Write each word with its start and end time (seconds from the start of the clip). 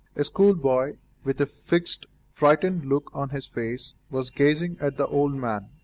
A 0.15 0.23
schoolboy, 0.23 0.95
with 1.23 1.39
a 1.41 1.45
fixed, 1.45 2.07
frightened 2.31 2.85
look 2.87 3.11
on 3.13 3.29
his 3.29 3.45
face, 3.45 3.93
was 4.09 4.31
gazing 4.31 4.77
at 4.79 4.97
the 4.97 5.05
old 5.05 5.35
man. 5.35 5.69